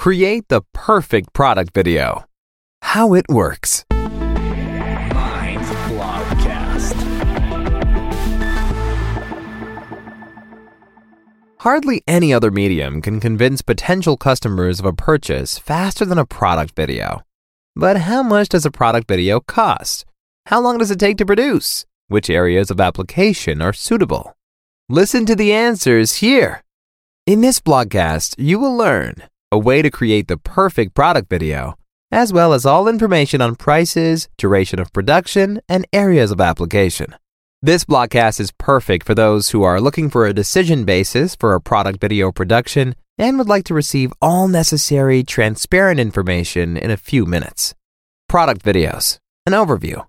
[0.00, 2.24] Create the perfect product video.
[2.80, 3.84] How it works.
[3.90, 6.96] Mind Blogcast.
[11.58, 16.74] Hardly any other medium can convince potential customers of a purchase faster than a product
[16.74, 17.20] video.
[17.76, 20.06] But how much does a product video cost?
[20.46, 21.84] How long does it take to produce?
[22.08, 24.34] Which areas of application are suitable?
[24.88, 26.62] Listen to the answers here.
[27.26, 31.74] In this blogcast, you will learn a way to create the perfect product video,
[32.12, 37.14] as well as all information on prices, duration of production, and areas of application.
[37.62, 41.60] This blogcast is perfect for those who are looking for a decision basis for a
[41.60, 47.26] product video production and would like to receive all necessary, transparent information in a few
[47.26, 47.74] minutes.
[48.28, 50.06] Product videos, an overview.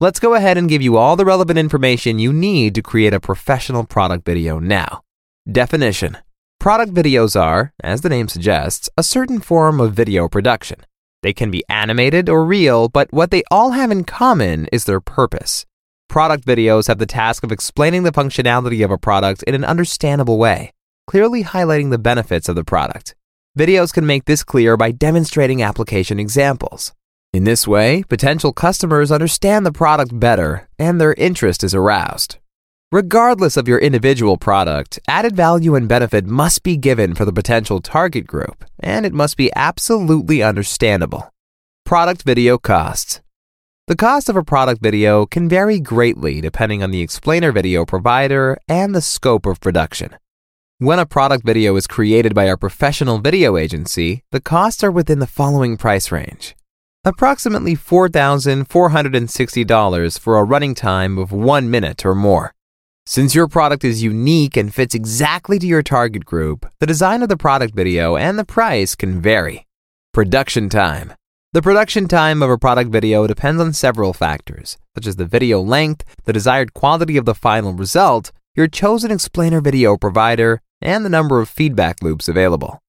[0.00, 3.20] Let's go ahead and give you all the relevant information you need to create a
[3.20, 5.02] professional product video now.
[5.50, 6.18] Definition
[6.66, 10.80] Product videos are, as the name suggests, a certain form of video production.
[11.22, 14.98] They can be animated or real, but what they all have in common is their
[14.98, 15.64] purpose.
[16.08, 20.38] Product videos have the task of explaining the functionality of a product in an understandable
[20.38, 20.72] way,
[21.06, 23.14] clearly highlighting the benefits of the product.
[23.56, 26.92] Videos can make this clear by demonstrating application examples.
[27.32, 32.38] In this way, potential customers understand the product better and their interest is aroused.
[32.92, 37.80] Regardless of your individual product, added value and benefit must be given for the potential
[37.80, 41.34] target group, and it must be absolutely understandable.
[41.84, 43.20] Product video costs.
[43.88, 48.56] The cost of a product video can vary greatly depending on the explainer video provider
[48.68, 50.16] and the scope of production.
[50.78, 55.18] When a product video is created by a professional video agency, the costs are within
[55.18, 56.54] the following price range.
[57.04, 62.52] Approximately $4,460 for a running time of one minute or more.
[63.08, 67.28] Since your product is unique and fits exactly to your target group, the design of
[67.28, 69.64] the product video and the price can vary.
[70.12, 71.14] Production time.
[71.52, 75.60] The production time of a product video depends on several factors, such as the video
[75.60, 81.08] length, the desired quality of the final result, your chosen explainer video provider, and the
[81.08, 82.82] number of feedback loops available.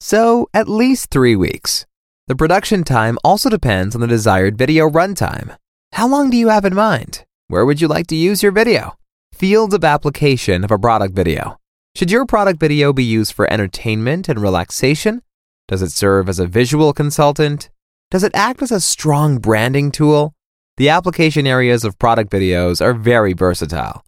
[0.00, 1.86] So, at least three weeks.
[2.26, 5.56] The production time also depends on the desired video runtime.
[5.92, 7.24] How long do you have in mind?
[7.46, 8.96] Where would you like to use your video?
[9.40, 11.56] Fields of application of a product video.
[11.94, 15.22] Should your product video be used for entertainment and relaxation?
[15.66, 17.70] Does it serve as a visual consultant?
[18.10, 20.34] Does it act as a strong branding tool?
[20.76, 24.04] The application areas of product videos are very versatile.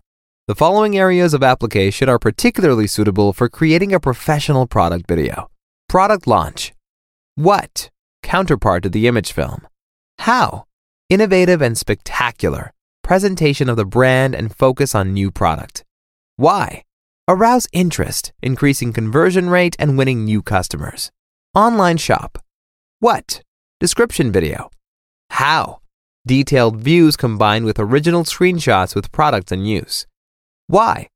[0.48, 5.48] The following areas of application are particularly suitable for creating a professional product video.
[5.88, 6.74] Product launch.
[7.36, 7.88] What?
[8.22, 9.66] Counterpart to the image film.
[10.18, 10.66] How?
[11.08, 12.74] Innovative and spectacular
[13.12, 15.84] presentation of the brand and focus on new product.
[16.36, 16.82] Why?
[17.28, 21.10] Arouse interest, increasing conversion rate and winning new customers.
[21.54, 22.38] Online shop.
[23.00, 23.42] What?
[23.80, 24.70] Description video.
[25.28, 25.80] How?
[26.26, 30.06] Detailed views combined with original screenshots with products in use.
[30.66, 31.08] Why?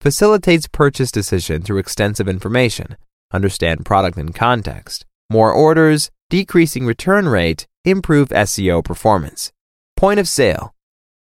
[0.00, 2.96] Facilitates purchase decision through extensive information,
[3.30, 9.52] understand product in context, more orders, decreasing return rate, improve SEO performance.
[9.98, 10.72] Point of sale.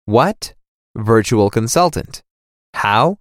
[0.05, 0.55] What?
[0.97, 2.23] Virtual consultant.
[2.75, 3.19] How?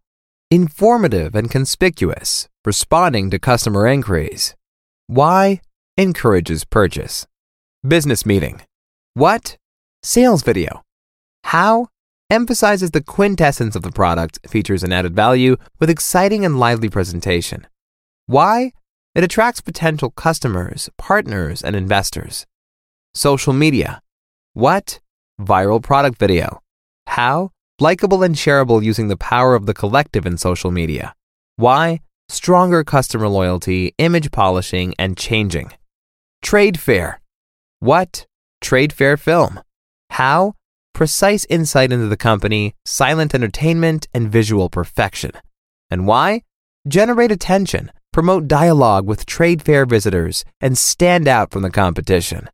[0.50, 4.56] Informative and conspicuous, responding to customer inquiries.
[5.06, 5.62] Why?
[5.96, 7.28] Encourages purchase.
[7.88, 8.62] Business meeting.
[9.14, 9.58] What?
[10.02, 10.82] Sales video.
[11.44, 11.88] How?
[12.32, 17.68] Emphasizes the quintessence of the product, features an added value with exciting and lively presentation.
[18.26, 18.72] Why?
[19.14, 22.48] It attracts potential customers, partners, and investors.
[23.14, 24.02] Social media.
[24.54, 25.00] What?
[25.40, 26.64] Viral product video.
[27.12, 27.50] How?
[27.82, 31.14] Likeable and shareable using the power of the collective in social media.
[31.58, 32.00] Why?
[32.30, 35.74] Stronger customer loyalty, image polishing, and changing.
[36.42, 37.20] Trade fair.
[37.80, 38.26] What?
[38.62, 39.60] Trade fair film.
[40.12, 40.54] How?
[40.94, 45.32] Precise insight into the company, silent entertainment, and visual perfection.
[45.90, 46.44] And why?
[46.88, 52.48] Generate attention, promote dialogue with trade fair visitors, and stand out from the competition.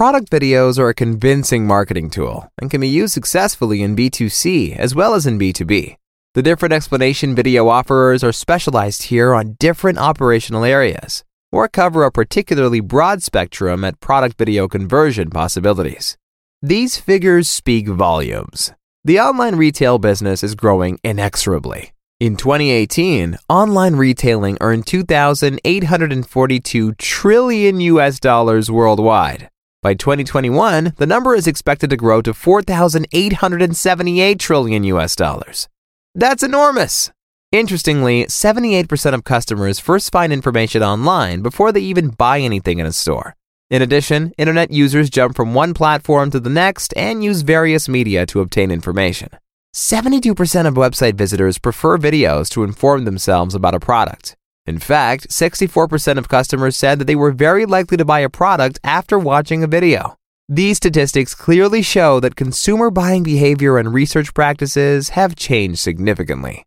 [0.00, 4.94] Product videos are a convincing marketing tool and can be used successfully in B2C as
[4.94, 5.96] well as in B2B.
[6.32, 11.22] The different explanation video offerers are specialized here on different operational areas
[11.52, 16.16] or cover a particularly broad spectrum at product video conversion possibilities.
[16.62, 18.72] These figures speak volumes.
[19.04, 21.92] The online retail business is growing inexorably.
[22.20, 29.50] In 2018, online retailing earned 2,842 trillion US dollars worldwide.
[29.82, 35.70] By 2021, the number is expected to grow to 4,878 trillion US dollars.
[36.14, 37.10] That's enormous.
[37.50, 42.92] Interestingly, 78% of customers first find information online before they even buy anything in a
[42.92, 43.34] store.
[43.70, 48.26] In addition, internet users jump from one platform to the next and use various media
[48.26, 49.30] to obtain information.
[49.74, 54.36] 72% of website visitors prefer videos to inform themselves about a product.
[54.70, 58.78] In fact, 64% of customers said that they were very likely to buy a product
[58.84, 60.14] after watching a video.
[60.48, 66.62] These statistics clearly show that consumer buying behavior and research practices have changed significantly.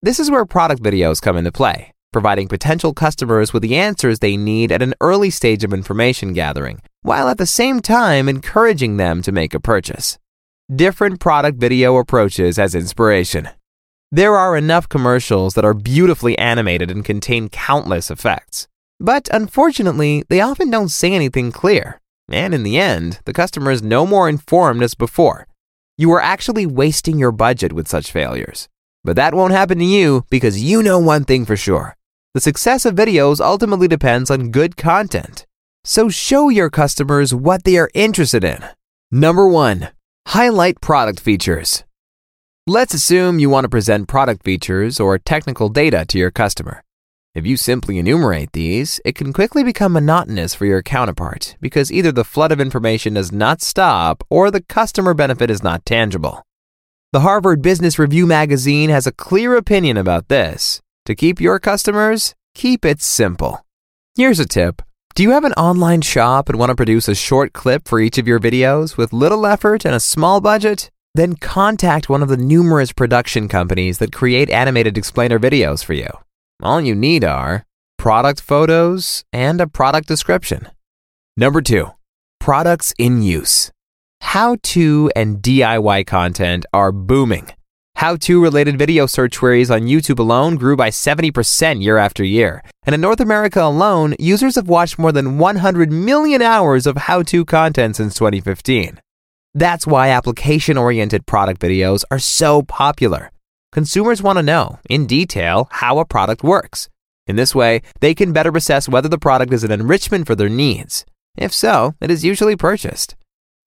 [0.00, 4.36] This is where product videos come into play, providing potential customers with the answers they
[4.36, 9.22] need at an early stage of information gathering, while at the same time encouraging them
[9.22, 10.20] to make a purchase.
[10.72, 13.48] Different product video approaches as inspiration.
[14.12, 18.66] There are enough commercials that are beautifully animated and contain countless effects.
[18.98, 23.84] But unfortunately, they often don't say anything clear, and in the end, the customer is
[23.84, 25.46] no more informed as before.
[25.96, 28.68] You are actually wasting your budget with such failures.
[29.04, 31.96] But that won't happen to you because you know one thing for sure.
[32.34, 35.46] The success of videos ultimately depends on good content.
[35.84, 38.64] So show your customers what they are interested in.
[39.12, 39.90] Number one,
[40.26, 41.84] highlight product features.
[42.72, 46.84] Let's assume you want to present product features or technical data to your customer.
[47.34, 52.12] If you simply enumerate these, it can quickly become monotonous for your counterpart because either
[52.12, 56.46] the flood of information does not stop or the customer benefit is not tangible.
[57.10, 60.80] The Harvard Business Review magazine has a clear opinion about this.
[61.06, 63.66] To keep your customers, keep it simple.
[64.14, 64.80] Here's a tip.
[65.16, 68.16] Do you have an online shop and want to produce a short clip for each
[68.16, 70.92] of your videos with little effort and a small budget?
[71.14, 76.08] Then contact one of the numerous production companies that create animated explainer videos for you.
[76.62, 77.64] All you need are
[77.98, 80.68] product photos and a product description.
[81.36, 81.90] Number two,
[82.38, 83.70] products in use.
[84.20, 87.48] How to and DIY content are booming.
[87.96, 92.62] How to related video search queries on YouTube alone grew by 70% year after year.
[92.84, 97.22] And in North America alone, users have watched more than 100 million hours of how
[97.24, 99.00] to content since 2015.
[99.54, 103.32] That's why application oriented product videos are so popular.
[103.72, 106.88] Consumers want to know, in detail, how a product works.
[107.26, 110.48] In this way, they can better assess whether the product is an enrichment for their
[110.48, 111.04] needs.
[111.36, 113.16] If so, it is usually purchased.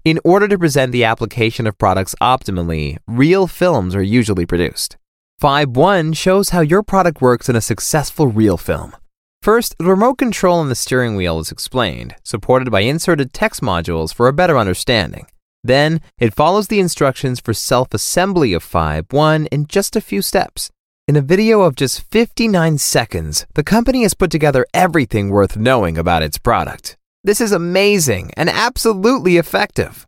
[0.05, 4.97] In order to present the application of products optimally, real films are usually produced.
[5.41, 8.95] Fibe 1 shows how your product works in a successful real film.
[9.41, 14.13] First, the remote control on the steering wheel is explained, supported by inserted text modules
[14.13, 15.25] for a better understanding.
[15.63, 20.21] Then, it follows the instructions for self assembly of Fibe 1 in just a few
[20.21, 20.69] steps.
[21.07, 25.97] In a video of just 59 seconds, the company has put together everything worth knowing
[25.97, 26.97] about its product.
[27.23, 30.05] This is amazing and absolutely effective.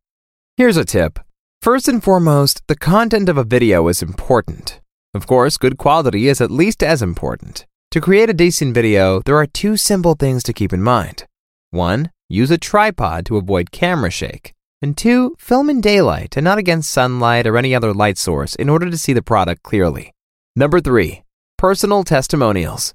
[0.57, 1.19] Here's a tip.
[1.61, 4.79] First and foremost, the content of a video is important.
[5.13, 7.65] Of course, good quality is at least as important.
[7.91, 11.25] To create a decent video, there are two simple things to keep in mind.
[11.71, 14.53] One, use a tripod to avoid camera shake.
[14.85, 18.69] And two, film in daylight and not against sunlight or any other light source in
[18.69, 20.13] order to see the product clearly.
[20.55, 21.23] Number three,
[21.57, 22.93] personal testimonials.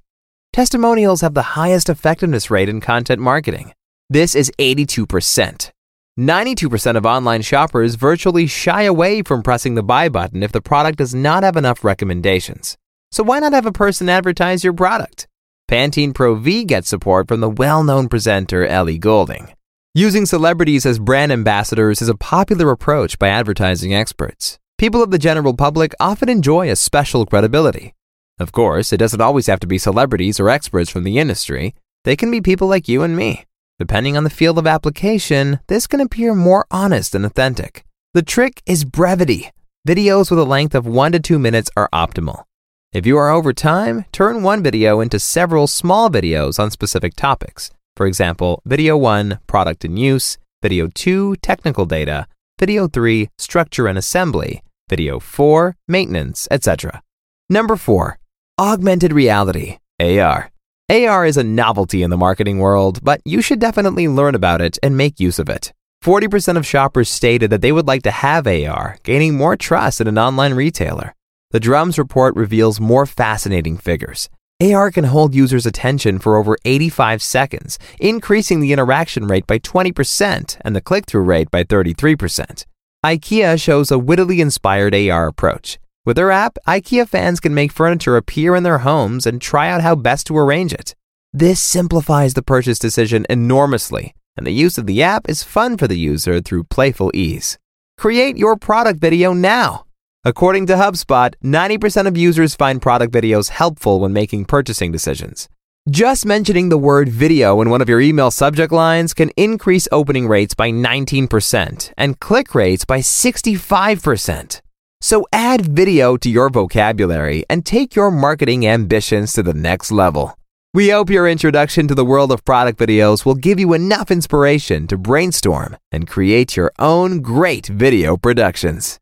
[0.52, 3.72] Testimonials have the highest effectiveness rate in content marketing.
[4.08, 5.72] This is 82%.
[6.16, 10.98] 92% of online shoppers virtually shy away from pressing the buy button if the product
[10.98, 12.76] does not have enough recommendations.
[13.10, 15.26] So why not have a person advertise your product?
[15.68, 19.54] Pantene Pro V gets support from the well known presenter Ellie Goulding.
[19.94, 24.56] Using celebrities as brand ambassadors is a popular approach by advertising experts.
[24.78, 27.94] People of the general public often enjoy a special credibility.
[28.38, 32.14] Of course, it doesn't always have to be celebrities or experts from the industry, they
[32.14, 33.46] can be people like you and me.
[33.80, 37.84] Depending on the field of application, this can appear more honest and authentic.
[38.14, 39.50] The trick is brevity.
[39.88, 42.44] Videos with a length of 1 to 2 minutes are optimal.
[42.92, 47.72] If you are over time, turn one video into several small videos on specific topics.
[48.00, 52.26] For example, video 1, product and use, video 2, technical data,
[52.58, 57.02] video 3, structure and assembly, video 4, maintenance, etc.
[57.50, 58.18] Number 4,
[58.58, 60.50] augmented reality, AR.
[60.88, 64.78] AR is a novelty in the marketing world, but you should definitely learn about it
[64.82, 65.74] and make use of it.
[66.02, 70.08] 40% of shoppers stated that they would like to have AR, gaining more trust in
[70.08, 71.14] an online retailer.
[71.50, 74.30] The Drum's report reveals more fascinating figures.
[74.62, 80.58] AR can hold users' attention for over 85 seconds, increasing the interaction rate by 20%
[80.60, 82.66] and the click through rate by 33%.
[83.04, 85.78] IKEA shows a wittily inspired AR approach.
[86.04, 89.80] With their app, IKEA fans can make furniture appear in their homes and try out
[89.80, 90.94] how best to arrange it.
[91.32, 95.88] This simplifies the purchase decision enormously, and the use of the app is fun for
[95.88, 97.58] the user through playful ease.
[97.96, 99.86] Create your product video now.
[100.22, 105.48] According to HubSpot, 90% of users find product videos helpful when making purchasing decisions.
[105.88, 110.28] Just mentioning the word video in one of your email subject lines can increase opening
[110.28, 114.60] rates by 19% and click rates by 65%.
[115.00, 120.36] So add video to your vocabulary and take your marketing ambitions to the next level.
[120.74, 124.86] We hope your introduction to the world of product videos will give you enough inspiration
[124.88, 129.00] to brainstorm and create your own great video productions.